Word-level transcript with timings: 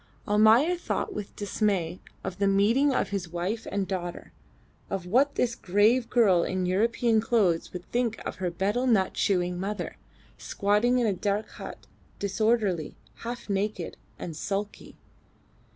Almayer 0.27 0.75
thought 0.77 1.13
with 1.13 1.35
dismay 1.35 2.01
of 2.23 2.39
the 2.39 2.47
meeting 2.47 2.91
of 2.91 3.09
his 3.09 3.29
wife 3.29 3.67
and 3.71 3.87
daughter, 3.87 4.33
of 4.89 5.05
what 5.05 5.35
this 5.35 5.53
grave 5.53 6.09
girl 6.09 6.43
in 6.43 6.65
European 6.65 7.21
clothes 7.21 7.71
would 7.71 7.85
think 7.91 8.17
of 8.25 8.37
her 8.37 8.49
betel 8.49 8.87
nut 8.87 9.13
chewing 9.13 9.59
mother, 9.59 9.97
squatting 10.39 10.97
in 10.97 11.05
a 11.05 11.13
dark 11.13 11.49
hut, 11.49 11.85
disorderly, 12.17 12.95
half 13.17 13.47
naked, 13.47 13.95
and 14.17 14.35
sulky. 14.35 14.97